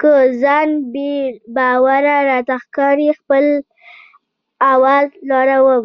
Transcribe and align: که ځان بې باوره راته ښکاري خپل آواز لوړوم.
که 0.00 0.12
ځان 0.42 0.68
بې 0.92 1.14
باوره 1.56 2.16
راته 2.28 2.56
ښکاري 2.64 3.08
خپل 3.18 3.44
آواز 4.72 5.08
لوړوم. 5.28 5.84